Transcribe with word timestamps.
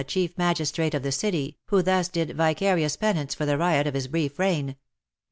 87 0.03 0.13
chief 0.31 0.35
magistrate 0.35 0.95
of 0.95 1.03
the 1.03 1.11
city, 1.11 1.59
who 1.67 1.83
thus 1.83 2.09
did 2.09 2.35
vicarious 2.35 2.95
penance 2.95 3.35
for 3.35 3.45
the 3.45 3.55
riot 3.55 3.85
of 3.85 3.93
his 3.93 4.07
brief 4.07 4.39
reign. 4.39 4.75